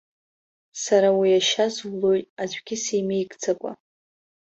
Сара 0.81 1.09
уи 1.19 1.29
ашьа 1.39 1.65
зулоит 1.73 2.25
аӡәгьы 2.41 2.75
симеигӡакәа! 2.83 3.71